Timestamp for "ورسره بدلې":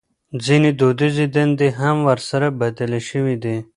2.09-3.01